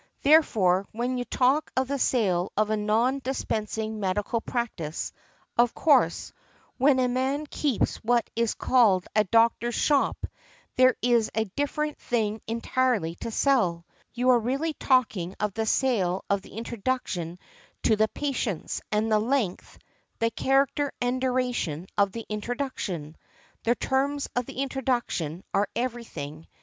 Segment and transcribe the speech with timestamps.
[0.23, 6.33] Therefore, when you talk of the sale of a non dispensing medical practice—of course,
[6.79, 10.25] when a man keeps what is called a doctor's shop,
[10.75, 16.41] there is a different thing entirely to sell—you are really talking of the sale of
[16.41, 17.37] the introduction
[17.83, 19.77] to the patients, and the length,
[20.17, 23.15] the |192| character and duration of the introduction,
[23.65, 26.47] the terms of the introduction are everything.